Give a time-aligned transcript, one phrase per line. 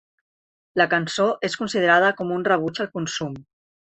[0.79, 3.37] La cançó és considerada com un rebuig al consum.